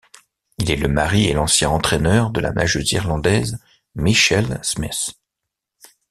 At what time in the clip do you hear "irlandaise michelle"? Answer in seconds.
2.91-4.59